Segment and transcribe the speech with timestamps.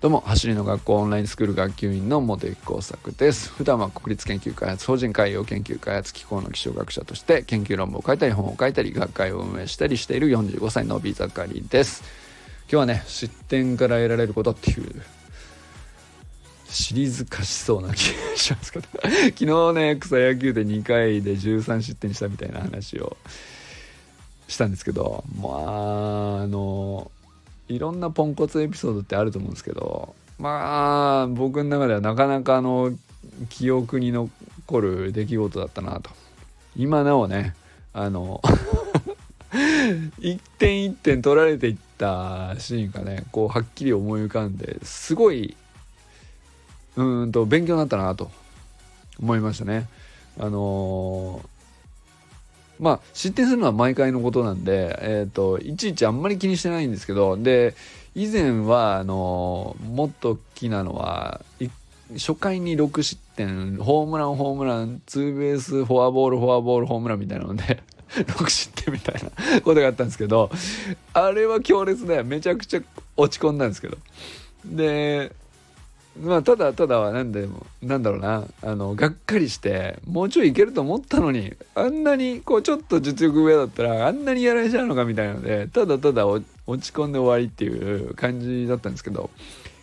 [0.00, 3.48] どうも走りの学校オンラインスクール学級委員の茂木耕作です。
[3.50, 12.02] 普段は国立研究開発法人海洋研究開発機構の気象学者として研究論文を書いたり本を書いたり学会を運営したりしている45歳のビザカリです。
[12.62, 15.00] 今日はね失点から得られることっていう
[16.68, 18.88] シリーズ化しそうな気がしますけど。
[19.00, 23.16] 昨日ね草野球で2回で13失点したみたいな話を
[24.48, 27.10] したんですけどまああの
[27.68, 32.92] いろんなポンコツエピソードってあると思うんですけどまあ僕の中ではなかなかあの
[33.48, 34.30] 記憶に残
[34.80, 36.10] る出来事だったなと
[36.76, 37.54] 今なおね
[37.92, 38.40] あの
[40.20, 45.56] 一点一点取られていったシーンがねこうはっきり思い浮かんですごい
[46.96, 48.30] うんと勉強になったなと
[49.18, 49.88] 思いましたね。
[50.38, 51.55] あのー
[52.78, 57.74] まあ失点するのは毎回のことなんで、えーと、いちいちあんまり気にしてないんですけどで
[58.14, 61.40] 以前はあのもっと大きなのは
[62.14, 69.30] 初回に6失点ホームランホームランツーベースフォアボールフォアボールホームランみたいなので 6失点みたいな
[69.62, 70.50] ことがあったんですけど
[71.12, 72.80] あれは強烈でめちゃくちゃ
[73.16, 73.98] 落ち込んだんですけど。
[74.64, 75.32] で
[76.20, 86.42] まあただただは何でもなんだろうなあのがっかりしてもうちょいいけると思ったのにあんなにこうちょっと実力上だったらあんなにやられちゃうのかみたいなのでただただ落
[86.80, 89.30] ち込んで終わりっていう感じだったんですけど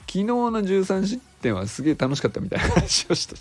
[0.08, 3.36] 昨日の13失点はすげえ楽しかったみたいな話をした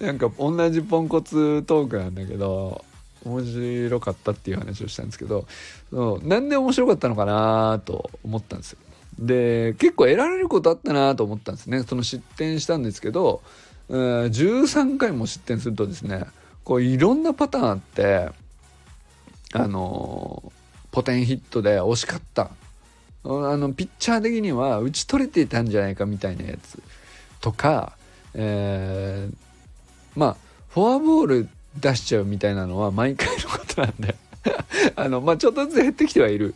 [0.04, 2.84] なんか同じポンコツトークなんだけど
[3.24, 3.42] 面
[3.88, 5.46] 白かったっていう話をしたんですけど
[5.90, 8.78] そうなんで面白かったのかなと思ったんですよ。
[9.18, 11.82] で結構得られることあったなと思ったんですね。
[11.82, 13.42] その失点したんですけど、
[13.88, 16.26] えー、13回も失点するとですね
[16.64, 18.30] こういろんなパターンあって
[19.52, 20.52] あの、
[20.90, 22.50] ポテンヒットで惜しかった。
[23.24, 26.80] あのピッチャー的には打ち取れていたんじゃないかみたいなやつ
[27.40, 27.96] とか、
[28.34, 29.34] えー、
[30.14, 30.36] まあ
[30.68, 31.48] フォアボール
[31.80, 34.14] 出しちゃうみたいなのは毎回のことなんで。
[34.96, 36.54] あの、まあ、ちょっとずつ減ってきてはいる。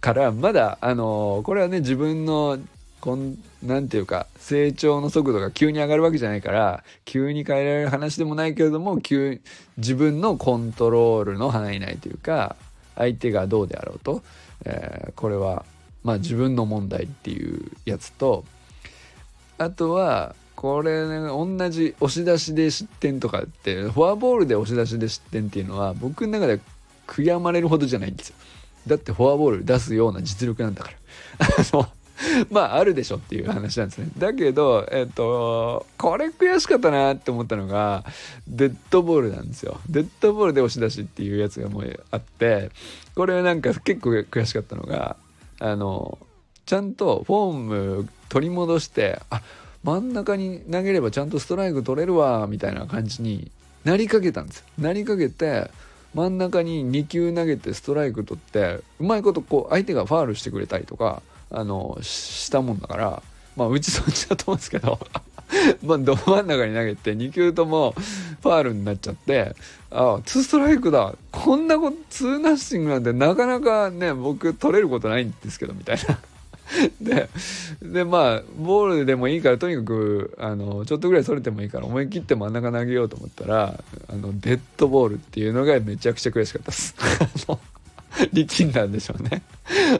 [0.00, 2.58] からまだあのこれはね自分の
[3.00, 9.40] こんなんていうか成長の速度が急に上がるわけじゃないから急に変えられる話でもないけれども急
[9.76, 12.56] 自分のコントロールの範囲内というか
[12.96, 14.22] 相手がどうであろうと、
[14.64, 15.66] えー、これは
[16.02, 18.44] まあ自分の問題っていうやつと
[19.58, 26.60] あとはこれね同じ押し出しで失点とかってフォアボールで押し出しで失点っていうのは僕の中で
[27.06, 28.36] 悔やまれるほどじゃないんですよ。
[28.86, 31.88] だってフォアボール出すような実力なんだから。
[32.50, 34.08] まああるでしょっていう話なんですね。
[34.18, 38.04] だけどえっ、とこれ悔しかったなって思ったのが
[38.46, 39.80] デッドボールなんですよ。
[39.88, 42.70] デッドボールで押し出しっていうやつがもうあって
[43.14, 45.16] これなんか結構悔しかったのが
[45.58, 46.18] あの
[46.66, 49.42] ちゃんとフォーム取り戻してあ
[49.82, 53.50] 真ん中に投げればちゃんとストライク取れるわみたいな感じに
[53.84, 54.58] なりかけたんです。
[54.58, 55.70] よなりかけて
[56.14, 63.22] 真ん中に2球投げてストライク取ってうまいことこう相手がファールしてくれたりとかあのしたもんだから
[63.56, 64.98] まあうちそっちだと思うんですけど
[65.84, 67.94] まあど真ん中に投げて2球とも
[68.42, 69.54] ファールになっちゃって
[69.90, 76.18] ああ2ストライクだこんなこと2ナッシングなんてなかなかね僕取れることないんですけどみたいな。
[77.00, 77.28] で
[77.82, 86.94] でまあボールでもいいからとにかくあのちょっとぐらいそれてもいいから思い切って真ん中投げようと思ったらあのデッドボールっていうのがめちゃくちゃ悔しかったです。
[88.32, 89.42] 力んだんでしょうね。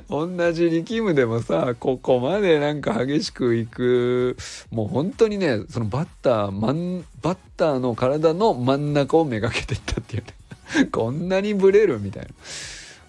[0.08, 4.36] 同じ力むでもさここまでなんか激しくいく
[4.70, 10.88] もう本当にねそのバッターマンバッターの体の真ん中をめがけていったっていうね。
[10.90, 12.28] こんなにブレるみたいな。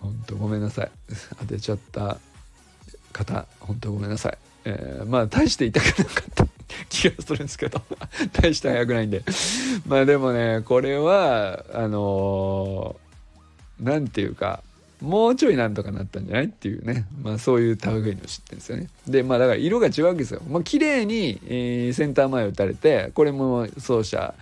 [0.02, 0.92] 本当ごめんなさい。
[1.40, 2.18] 当てちゃった。
[3.16, 6.48] 方本当ごめんなさい、えー、まあ大して痛くなかった。
[6.90, 7.82] 気がするんですけど。
[8.34, 9.24] 大して早くないんで。
[9.88, 12.96] まあでもねこれはあの
[13.80, 14.62] 何、ー、て言うか
[15.02, 17.06] もうちょいなんとかなったんじゃないっていうね。
[17.22, 18.90] まあそういう類の知ってるんですよね。
[19.08, 20.42] でまあだから色が違うわけですよ。
[20.50, 24.34] まあ綺麗に、えー、センター前打たれてこれも走者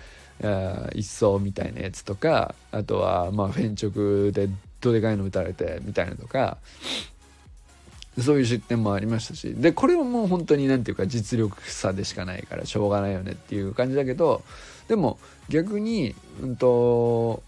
[0.93, 4.49] 一走みたいなやつとかあとはまあフェン直で
[4.81, 6.57] どでかいの打たれてみたいなとか
[8.21, 9.55] そういう失点もありましたし。
[9.55, 14.43] でこれはもう本当に何て言うか実力差でしかないからしょうがないよねっていう感じだけど
[14.87, 15.17] でも
[15.49, 17.41] 逆にうんと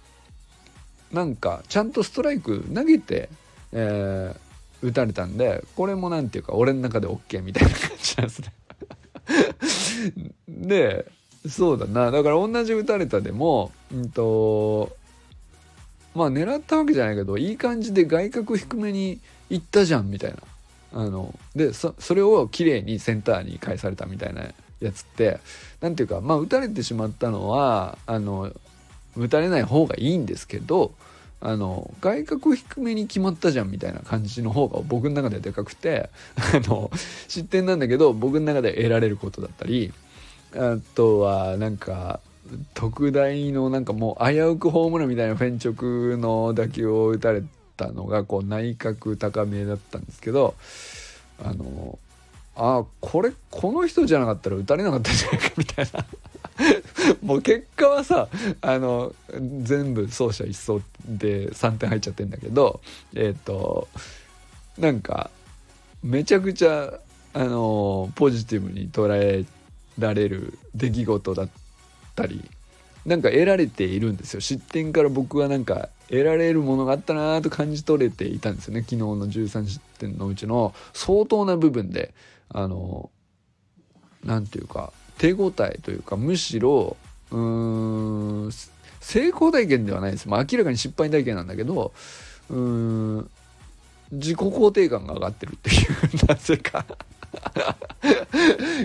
[1.11, 3.29] なんかちゃんとストライク投げて、
[3.71, 8.53] えー、打たれたんでこれも何て言うか俺の中で OK みたいな感じなんですね。
[10.47, 11.05] で
[11.47, 12.09] そうだな。
[12.09, 14.95] だから同じ打たれたでもうんと
[16.15, 19.19] まあ狙ったわけじゃないけどいい感じで外角低めに
[19.49, 20.37] 行ったじゃんみたいな。
[20.95, 24.45] あのでそれを綺麗にセンターに返されたみたいな
[24.79, 25.39] やつって
[25.81, 28.51] 何ていうかまあ打たれてしまったのはあの
[29.17, 30.93] 打たれない方がいいんですけど
[31.41, 36.89] あの外角低めに決まったじゃんみたいな感じの方が僕の中ではでかくてあの
[37.27, 39.91] 失点なんだけど僕の中で得られることだったり
[40.55, 42.21] あとはなんか
[42.73, 47.43] 特大のなんかもう危うくホームランみたいなフェン直の打球を打たれ
[47.75, 50.55] たのがこう内角高めだったんですけど
[51.43, 51.99] あの
[52.55, 56.05] あこれこの人じゃなかったら打たれなかったんじゃないかみたいな。
[57.21, 58.29] もう結果はさ
[58.61, 59.13] あの
[59.61, 62.79] 全部走者一掃で3点入っちゃってんだけど
[63.13, 63.87] えっ、ー、と
[64.77, 65.29] なんか
[66.01, 66.99] めちゃくちゃ
[67.33, 69.45] あのポジティブに捉え
[69.99, 71.49] られる出来事だっ
[72.15, 72.49] たり
[73.05, 74.41] なんか得られているんですよ。
[74.41, 78.81] 失点から僕はなんか得られるものがあったなと感じ取れていたんですよね。
[78.81, 82.13] 昨日の13失点のうちの相当な部分で
[82.49, 83.11] あの
[84.23, 86.97] 何て言うか手応えというかむしろ
[87.31, 88.51] うーん
[88.99, 91.93] 成功体験ではないです、まあ、明らかに失敗体験なんだけど
[92.49, 93.29] うーん
[94.11, 96.85] 自己肯定感が上がってるっていう なぜか。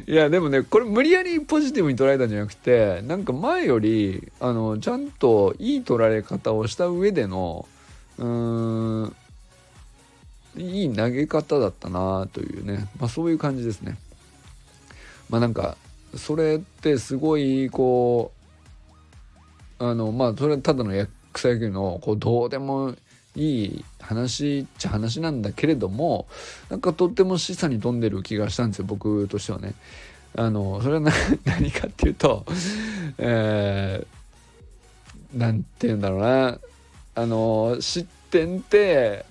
[0.07, 7.67] いやでもねこれ無理やりポジティブに捉えたんじゃなくてなんか前よりあのちゃんといい捉え方をした上での
[8.19, 9.17] うーん
[10.57, 13.97] いい投げ方だったなというね、まあ、そういう感じですね。
[15.29, 15.77] まあなんか
[16.17, 18.33] それってすごいこ
[19.79, 20.93] うあのまあそれはただの
[21.33, 22.95] 草野球のこうどうでも
[23.37, 26.27] いい話っちゃ話なんだけれども
[26.69, 29.75] なんかとっても示唆に富んでる気がしたんですよ僕としてはね。
[30.37, 31.11] あのそれは
[31.45, 32.45] 何かっていうと、
[33.19, 36.59] えー、て言うんだろうな
[37.17, 39.25] あの失点って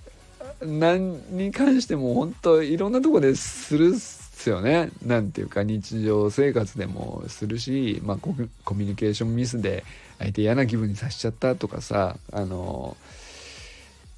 [0.61, 4.89] 何に関しても本当いろんなとこでするっすよね。
[5.05, 9.83] なんていうか日常生活でもするし、まあ、コミュニケーションミスで
[10.17, 12.95] 相手嫌な気分にさせちゃったとかさあの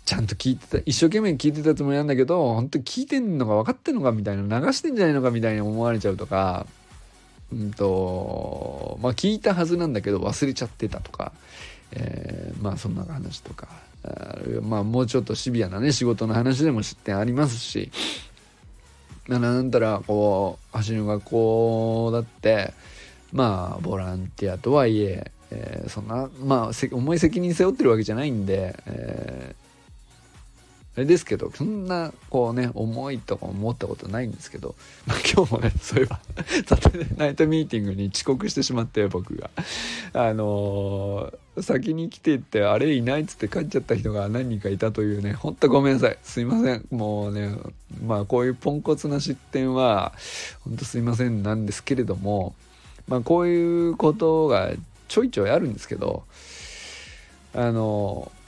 [0.05, 6.65] ちゃんと聞いてた一生懸命聞いてたつもりなんだけど本当聞いてんのか分かってんのかみたいな流してんじゃないのかみたいに思われちゃうとか
[7.51, 11.31] うんとまあ聞いたはずなんだけど忘れちゃってたとか、
[11.91, 13.67] えー、まあそんな話とか
[14.61, 17.91] まあもうちょっとシビアなね仕事の話でも失点ありますし
[19.27, 22.73] なんだらこう走る学校だって
[23.31, 29.55] まあボランティアとはいええー、そんなまあ重い責任背負ってるわけじゃないんで、え
[30.93, 34.75] あれですけど、そんな、こうね、重いとか思ったことないんですけど、
[35.07, 36.19] まあ、今日もね、そういえば
[36.67, 39.49] サタデーナイトミーティングに遅刻してしまって、僕が。
[40.11, 46.17] あのー、先に来てって、あれいないっつって帰っちゃった人が何人かいたというね、ほんとごめんなさい。
[46.23, 46.85] すいません。
[46.91, 47.55] もうね、
[48.05, 50.11] まあ、こういうポンコツな失点は、
[50.65, 52.53] ほんとすいませんなんですけれども、
[53.07, 54.73] まあ、こういうことが
[55.07, 56.23] ちょいちょいあるんですけど、
[57.53, 58.40] あのー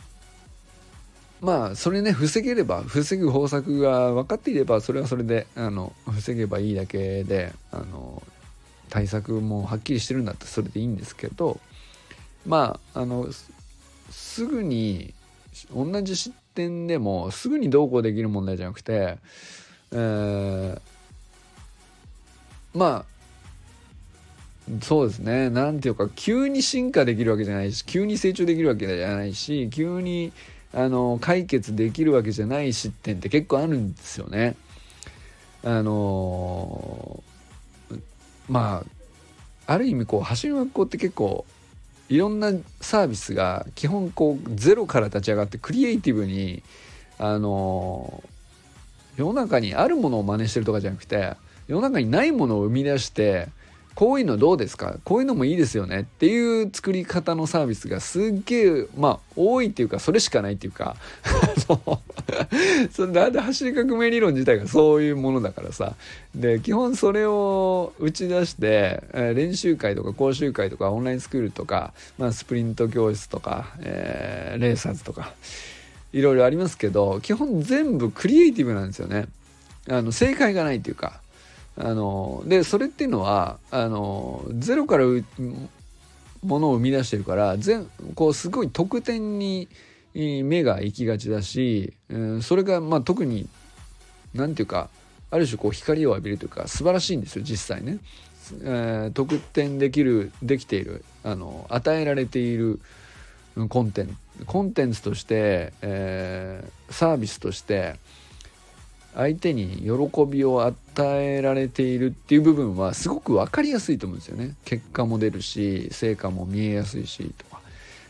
[1.44, 8.24] まあそれね防げれば防ぐ方策が分かっていればそれはそれであの防げばいいだけであの
[8.90, 11.60] 対策もはっきりしてるんだったらそれでいいんですけど
[12.46, 13.28] まああの
[14.10, 15.14] すぐに
[15.76, 19.18] 同じ失点でもすぐにどうこうできる問題じゃなくて、
[19.92, 20.80] えー、
[22.74, 23.06] まあ
[24.82, 25.50] そうですね。
[25.50, 30.32] 何ていうか急に進化できるわけじゃないし急に成長できるわけじゃないし急に
[30.74, 34.56] あの解決できるわけじゃない失点って結構あるんですよね。
[35.64, 37.24] あの
[38.50, 38.84] ま
[39.68, 41.46] あある意味こう走る学校って結構
[42.10, 42.52] いろんな
[42.82, 46.64] サービスが基本こうゼロから立ち上がってクリエイティブに
[47.18, 48.24] あの
[49.16, 51.36] 世の中にあるものを真似してるとかじゃなくて
[51.68, 53.48] 世の中にないものを生み出して
[53.96, 54.98] こういうのどうですか？
[55.04, 60.96] こういうのもいいですよねっていう作り方のサービスがすっげえまあ多いっていうかそれしかないっていうか。
[62.92, 65.96] そうな んで走り革命理論自体がそういうものだからさ。
[66.36, 75.34] で基本それを打ち出して、え練習会とか講習会とかオンラインスクールとか、まあ、スプリント教室とか、えー、レーサーズとか
[76.12, 79.28] いろいろありますけど基本全部クリエイティブなんですよね。
[79.90, 81.20] あの正解がないっていうか
[81.76, 85.06] あのでそれっていうのはあのゼロから
[86.44, 87.56] ものを生み出してるから
[88.16, 89.68] こうすごい得点に
[90.14, 93.48] 目が行きがちだし、うん、それがまあ特に
[94.36, 94.90] 何て言うか
[95.32, 97.98] ある種こう光を浴びるというか素晴らしいんですよ実際ね。
[98.62, 102.82] えー、得点できるできているあの与えられている
[103.70, 107.96] コンテンコンテンツとして、えー、サービスとして
[109.16, 110.76] 相手に喜びを与
[111.22, 114.56] えられているっていう部分はすごく分かりやすいと思うんですよね。
[114.66, 117.62] 結果も出るし成果も見えやすいしとか。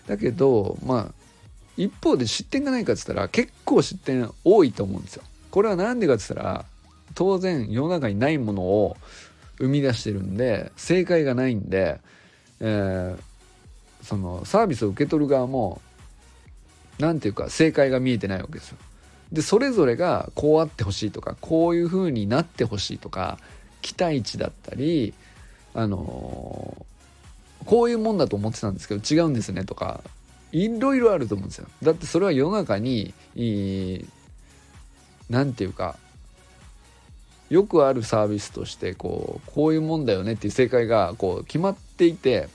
[0.08, 1.14] だけどまあ
[1.76, 5.24] 一方で失点がないかっつったら結構失点多いと思うんですよ。
[5.52, 6.66] これは何でかっつったら
[7.16, 8.98] 当然世の中にないものを
[9.58, 12.00] 生み出してるんで正解がないんで、
[12.60, 15.82] えー、そのサービスを受け取る側も
[17.00, 18.78] 何ていうか正解が見えてないわけですよ。
[19.34, 23.40] でそれぞれがこうあってほしいとかこういう風になってほしいとか
[23.82, 25.14] 期待値だったり
[25.74, 30.02] あのー、こういうもんだと思ってたんですけど違うんですねとか
[30.52, 31.68] いろいろあると思うんですよ。
[31.82, 33.16] だってそれは世の中に
[35.28, 35.98] 何て言うか
[37.50, 42.50] よくあるサービスとしてこうこういうもんだよねっていう正解がこう決まっていて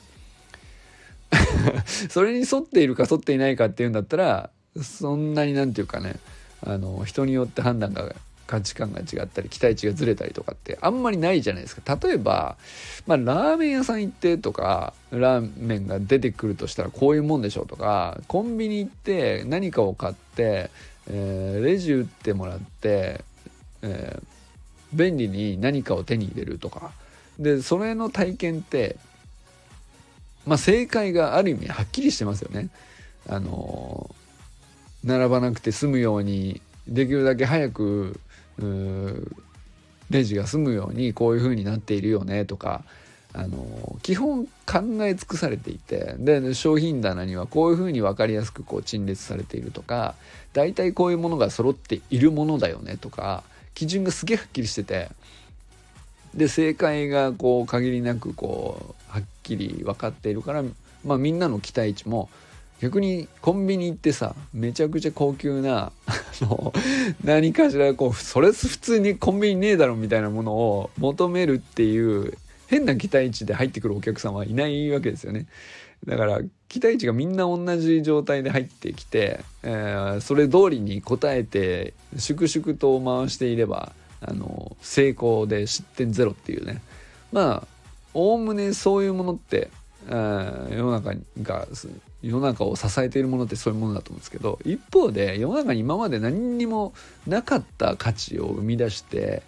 [2.09, 6.21] それに沿っているか沿っていないかっていうんだったらそんなに何て言うかね
[6.65, 8.15] あの人によって判断が
[8.49, 12.57] 価値観が違ったり期待値がずれたりとかってあんまりないじゃないですか例えば、
[13.07, 20.71] まあ、ラーメン屋さん行ってとかラーメンが出てくるとしたらこういうもんでしょうとかコンビニ行って何かを買って、
[21.11, 23.23] えー、レジ打ってもらって、
[23.83, 24.27] えー、
[24.95, 26.93] 便利に何かを手に入れるとか
[27.39, 28.97] でそれの体験って
[30.47, 32.71] まあ正解がある意味はっきりしてますよね。
[33.29, 34.08] あの
[35.09, 38.21] 並ばなくて済むようにできるだけ早く
[40.11, 42.85] レジが済むようにこういう風になっているよねとか
[43.33, 50.15] あの基本考え尽くされていてで商品棚にはこういう風に分かりやすくこう陳列されているとか
[50.53, 53.43] 大体こういうものが揃っているものだよねとか
[53.75, 55.09] 基準がすげえはっきりしてて
[56.35, 60.63] で正解がこう限りなくこうはっきり分かっているから
[61.05, 62.29] まあみんなの期待値も
[62.81, 65.91] 逆にコンビニ行ってさめちゃくちゃ高級な
[67.25, 72.37] 何かしらこうそれ普通にコンビニねえだろみたいなものを求めるっていう
[72.69, 75.47] 変な期待値で入ってくるお客さんはいないわけですよね。
[76.07, 86.81] だから期待値がみんな同じ状態で入ってきて、えー、それ通りに応えて粛々と回していればあの成功で失点ゼロっていうね
[87.33, 87.67] まあ
[88.15, 89.71] おおむねそういうものって
[90.09, 91.67] 世の中が
[92.23, 96.93] 世の中を支えているものってそういうものだと思うんですけど一方で世の中に今まで何にも
[97.27, 99.43] なかった価値を生み出して、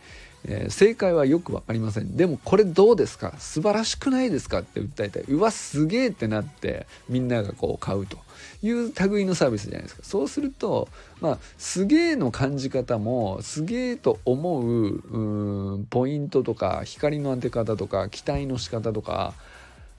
[0.45, 2.17] えー、正解はよく分かりません。
[2.17, 3.35] でもこれどうですか？
[3.39, 8.19] 素晴らしくないですかって訴えてうわすげえってなってみんながこう買うと。
[8.63, 10.03] いう類のサービスじゃないですか。
[10.03, 10.89] そうすると
[11.21, 19.35] まあすげえの感じ方もすげえと思うポイントとか光の当て方とか期待の仕方とか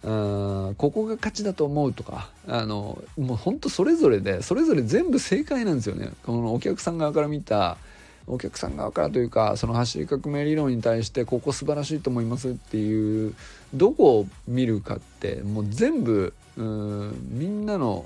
[0.03, 0.12] う
[0.72, 6.12] んここが勝ちだと思うとかあのもうほんとそれぞれでそれぞれ全部正解なんですよね。
[6.24, 7.77] このお客さん側から見た
[8.27, 13.36] お客さん側からというかその走り革命理論に対してここ素晴らしいと思いますっていう
[13.74, 18.05] どこを見るかってもう全部うんみんなの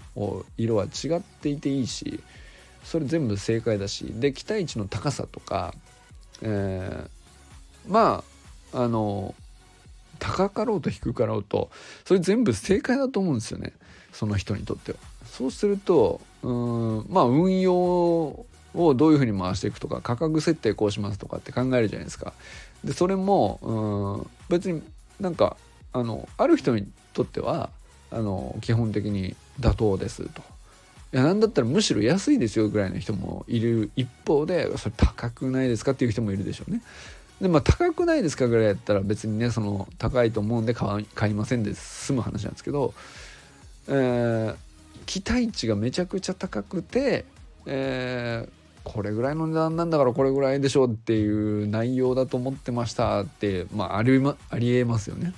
[0.57, 2.21] 色は違っていていいし
[2.83, 5.73] それ全部正解だしで期待値の高さとか、
[6.41, 8.23] えー、ま
[8.73, 9.33] ああの
[10.19, 11.69] 高かろうと低かろうと
[12.05, 13.73] それ全部正解だと思うんですよね
[14.11, 14.97] その人にとっては。
[15.25, 22.33] そうするとうんまあ運用をどういうふうに回していくとか価格設定こうしますとかって考えるじゃないですか。
[22.83, 24.81] でそれもうん別に
[25.19, 25.57] なんか
[25.91, 27.69] あのある人にとっては
[28.11, 30.41] あの基本的に妥当ですと。
[31.13, 36.81] いやなんだったらむしろ安いですよぐらいの人もいる一方でそれ高くないですかっていう人もいるでしょうね。
[37.41, 42.93] でまあ高くないですかぐらいやったら別にねその高いと思うんで買いませんで済む話なんですけど、
[43.87, 44.55] えー、
[45.05, 47.25] 期待値がめちゃくちゃ高くて、
[47.65, 48.49] えー、
[48.83, 55.33] これぐらいの値段なんだからこれぐらいでしょうっていう内容だと思ってましたって、まあ、ありありえますよね。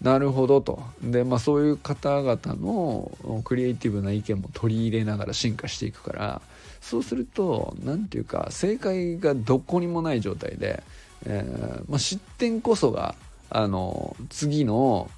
[0.00, 0.82] なるほどと。
[1.02, 3.10] で、まあそういう方々の
[3.44, 6.42] クリエイティブな意見も取り入れながら進化していくから、
[6.80, 10.82] そうすると、何て言うか、正解がどこにもない状態で、
[11.24, 13.14] えー、まあ、失点こそが
[13.50, 15.10] あの次の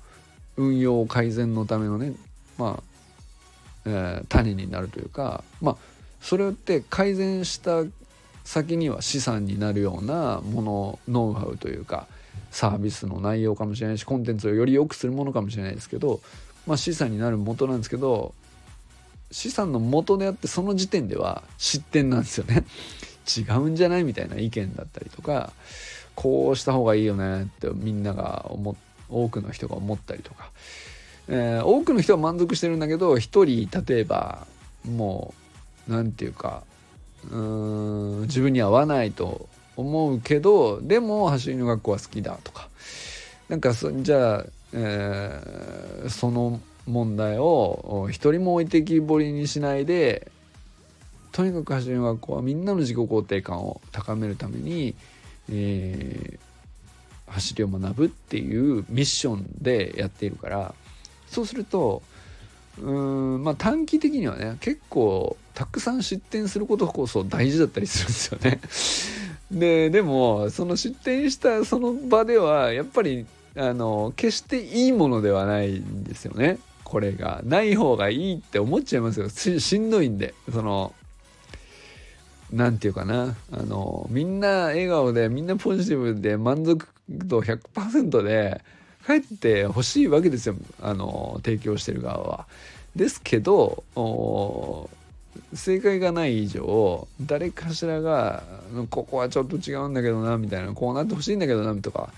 [0.57, 2.13] 運用改善のためのね、
[2.57, 2.83] まあ
[3.87, 5.77] えー、種になるというか、まあ、
[6.21, 7.85] それって改善した
[8.45, 12.07] 先には資産になるようなものノウハウというか
[12.51, 16.21] サービスの内容かもしれないしコンテンツをより良くするものかもしれないですけど、
[16.67, 18.35] まあ、資産になる元なんですけど
[19.31, 22.65] 資産の元であってその時点では失点なんですよね。
[23.29, 24.05] 違うんじゃない？
[24.05, 25.53] みたいな意見だったりとか
[26.15, 28.77] こうした方がいいよねってみんなが思
[29.11, 30.51] 多くの人が思ったりとか。
[31.29, 34.47] えー、多くの人は満足してるんだけど一人例えば
[34.91, 35.35] も
[35.87, 36.63] う何て言うか
[37.31, 42.71] うーん自分に合わないと思うけどでも走りの学校は好きだとか。
[43.51, 44.45] なんかそじゃあ、
[44.75, 50.31] えー、その問題を一人も置いてきぼりにしないで
[51.33, 54.95] とにかく走りの学校はみんなの自己肯定感を高めるために、
[55.51, 60.75] えー、走りを学ぶっていうミッションでやっているから
[61.27, 62.03] そうすると
[62.81, 68.61] うんまあ短期的にはね結構たくさん出店することこそ大事だったりするんですよね。
[69.51, 76.59] ででもその出店したその場ではやっぱりあの決していいものではないんですよね。
[76.85, 80.95] これがない方がいいって思っちゃいますよしんどいんでその
[82.53, 88.63] 何て言うかなあのみんな笑顔でみんなポジティブで満足度100%で
[89.07, 92.47] 帰ってほしいわけですよあの提供してる側は。
[92.97, 93.85] ですけど
[95.55, 98.43] 正解がない以上誰かしらが
[98.91, 102.13] ここはちょっと違うんだけどなみたいなこうなってほしいんだけどなとか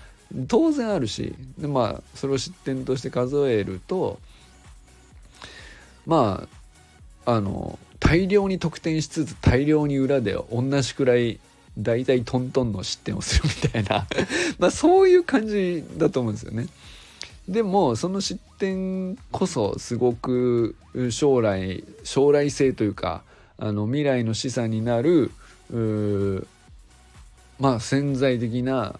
[0.47, 4.19] 当然あるしでまあそれを失点として数えると
[6.05, 6.47] ま
[7.25, 7.77] ああの
[8.11, 11.39] 大量に得点しつつ大量に裏で同じくらい
[11.77, 14.05] 大体トントンの失点をするみたいな
[14.59, 16.67] まあそういう感じだと思うんですよね。
[17.47, 20.75] でもその失点こそすごく
[21.09, 23.23] 将来将来性というか
[23.57, 25.31] あの未来の資産になる
[27.59, 28.99] まあ潜在的な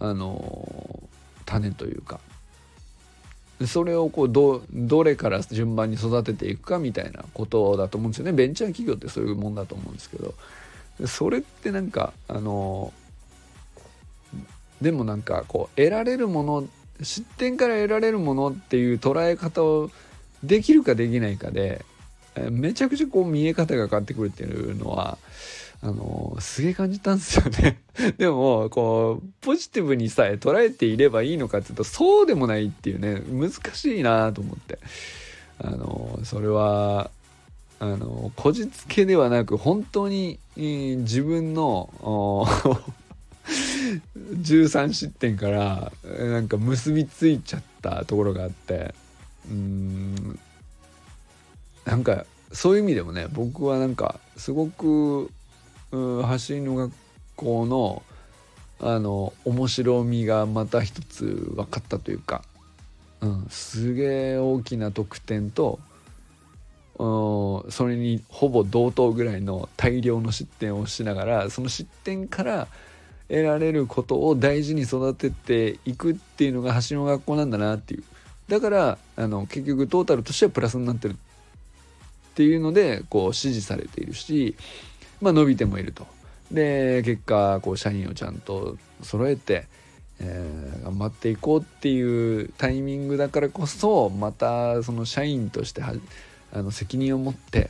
[0.00, 1.08] あの
[1.46, 2.18] 種というか
[3.66, 8.32] それをこうどどれから順番に育てていくかみたいなことだと思うんですよね。
[8.32, 10.34] ベンチャー企業ってそういうもんだと思うんですけど。
[11.06, 12.92] それってなんかあの
[14.80, 16.68] でもなんかこう得られるもの
[17.02, 19.90] 失点から得られるものっていう捉え方を
[20.42, 21.84] できるかできないかで
[22.50, 25.18] めちゃくちゃこう見え方が変わってくるっていうのは
[25.80, 27.80] あのすげえ感じたんですよね。
[28.18, 34.78] でもこうポジティブにさえ捉えていればいいのかっていうとそうでもないっていうね難しいなと思って。
[35.60, 37.10] あのそれは
[37.80, 41.88] あのこじつけではなく本当に、自分の
[44.42, 48.94] 13 失点からなんか結びついちゃったところがあって
[49.48, 50.38] うん
[51.84, 55.30] なんかそういう意味でもね僕はなんかすごく
[55.90, 56.92] 走りの学
[57.36, 58.02] 校の
[58.80, 61.24] あの面白みがまた一つ
[61.56, 62.44] 分かったというか、
[63.20, 65.80] うん、すげえ大きな得点と
[66.96, 72.68] それにほぼ同等ぐらいの大量の失点をしながらその失点から
[73.28, 78.04] 得られることを大事に育てていくっていうのが橋の学校なんだなっていう。
[78.48, 81.16] だからあの結局トータルとしてはプラスになってるっ
[82.34, 84.56] ていうのでこう支持されているし
[85.20, 86.06] まあ伸びてもいると。
[86.50, 89.66] で結果こう社員をちゃんと揃えて、
[90.18, 95.92] えー、頑張っていこうっていうタイミングだからこそまたその社員としては
[96.52, 97.68] あの責任を持って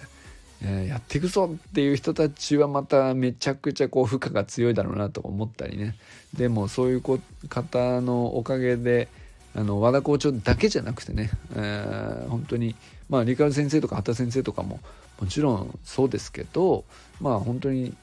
[0.62, 5.94] えー、やっていくぞっていう人たちはまためちゃくちゃこう負荷が強いだろうなと思ったりね。
[6.34, 7.02] でもそういう
[7.48, 9.08] 方のおかげで
[9.54, 12.74] あの和田校長だけじゃなくてね、えー、本当に
[13.08, 14.80] まあ理科先生とか畑先生とかも
[15.20, 16.84] もちろんそうですけど
[17.20, 17.94] まあ本当に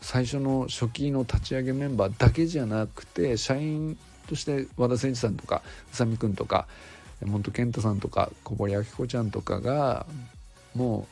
[0.00, 3.96] 最初の初期の立ち上げメンバーだけじゃなくて社員
[4.28, 6.66] として和田誠司さんとか宇佐美君とか
[7.24, 10.06] 本健太さんとか小堀明子ちゃんとかが
[10.74, 11.06] も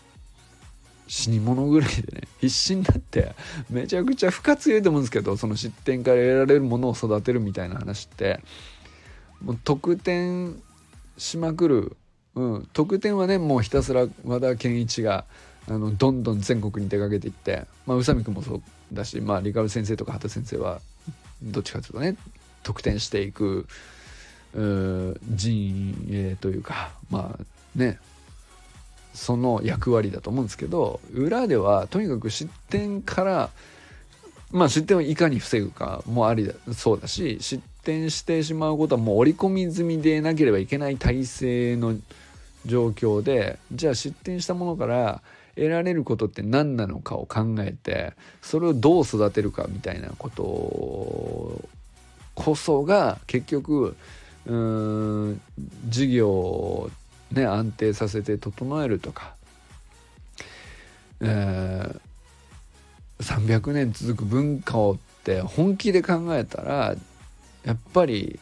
[1.09, 3.35] う死に物ぐらいでね必死になって
[3.69, 8.41] めちゃくちゃ不活強いと思うんですけどその失点から得られるものを育てるみたいな話って
[9.43, 10.61] もう得点
[11.17, 11.97] しまくる、
[12.35, 15.25] うん、得点はねもうひたすら和田健一が
[15.69, 18.63] あのどんどん全国に出かけていって、まあ、宇佐美君もそう
[18.93, 20.81] だし、まあ、リカル先生とか畑先生は
[21.43, 22.17] どっちかというとね
[22.63, 23.67] 得点していく
[25.33, 27.99] 陣営というかまあね
[29.15, 33.51] その役割だと思うんですけど裏ではとにかく失点から
[34.51, 41.97] まあ失点をいかに防ぐかもありだそうだし失点してしまうことはもう織り込み済みでなければいけない体制の
[42.67, 45.23] 状況でじゃあ失点したものから
[45.55, 50.43] 得られることって何なのかを考えてそれをどう育てるかみたいなこと
[52.35, 53.97] こそが結局
[54.47, 55.41] うーん
[55.89, 56.91] 事業
[57.33, 59.35] ね、安定させて整えるとか、
[61.21, 62.01] えー、
[63.21, 66.97] 300年続く文化をって本気で考えたら
[67.65, 68.41] やっぱり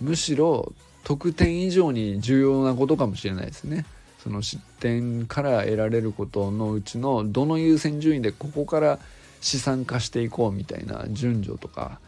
[0.00, 0.72] むしろ
[1.04, 3.84] 得点以上に重要なことかもしれないですね。
[4.22, 8.98] その失点から得られることのうちのどの優先順位でここから
[9.40, 11.98] 資産化していこうみたいな順序とか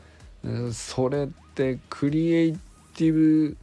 [0.72, 2.52] それってクリエイ
[2.94, 3.57] ティブ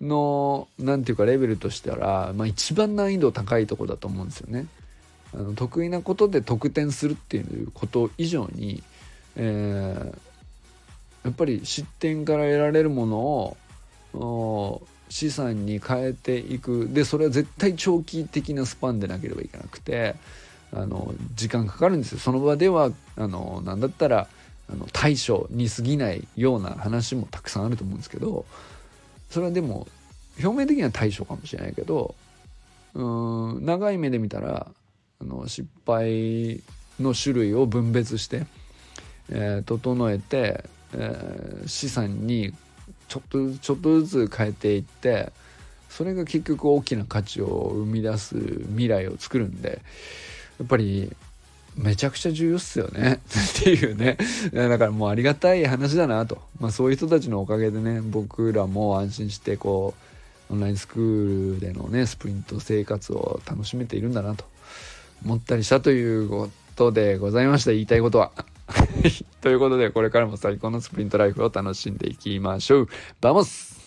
[0.00, 4.66] の何て言うかレベルとしたら、まあ、一番難易度高いとこだと思うんですよね。
[5.34, 8.82] あの得意なことで得点するっていうこと以上に、
[9.36, 10.06] えー、
[11.24, 13.56] やっぱり失点から得られるものを
[15.08, 16.88] 資産に変えていく。
[16.90, 20.16] でそれは絶対長期的なスパンでなければいけなくて
[20.72, 22.18] あの時間かかるんですよ。
[22.18, 24.28] その場ではあのなんだったら
[24.72, 28.46] あの対処に過ぎないような話もたくさんあると思うんですけど
[29.30, 29.86] それはでも
[30.42, 32.14] 表面的には対処かもしれないけど
[32.94, 33.02] う
[33.60, 34.66] ん長い目で見たら
[35.20, 36.62] あの失敗
[37.00, 38.46] の種類を分別して、
[39.30, 42.54] えー、整えて、えー、資産に
[43.12, 45.32] ちょっとちょっとずつ変えていって
[45.90, 48.36] それが結局大きな価値を生み出す
[48.70, 49.82] 未来を作るんで
[50.58, 51.14] やっぱり
[51.76, 53.20] めちゃくちゃ重要っすよね。
[53.60, 54.18] っていうね。
[54.52, 59.94] だからもうありがたい話だなと、まあ、そういう人たちのおかげでね僕らも安心してこ
[60.50, 64.44] うオンラインスクールでのねスプリント生活を楽しめているんだなと
[65.24, 67.72] 思ったりしたということでございました。
[67.72, 68.32] 言いたいことは。
[69.40, 72.88] ということでこれからも最高のスプリントライフを楽しんでいきましょう。
[73.20, 73.81] バモス